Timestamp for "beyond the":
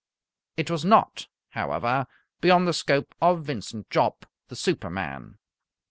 2.39-2.73